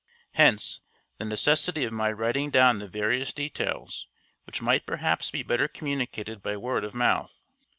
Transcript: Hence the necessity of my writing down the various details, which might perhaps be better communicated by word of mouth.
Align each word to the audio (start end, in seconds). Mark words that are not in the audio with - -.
Hence 0.31 0.81
the 1.19 1.25
necessity 1.25 1.83
of 1.83 1.93
my 1.93 2.11
writing 2.11 2.49
down 2.49 2.79
the 2.79 2.87
various 2.87 3.33
details, 3.33 4.07
which 4.45 4.59
might 4.59 4.87
perhaps 4.87 5.29
be 5.29 5.43
better 5.43 5.67
communicated 5.67 6.41
by 6.41 6.57
word 6.57 6.83
of 6.83 6.95
mouth. 6.95 7.43